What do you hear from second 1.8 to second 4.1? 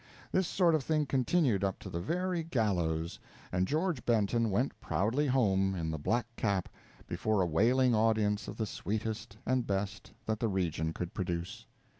the very gallows, and George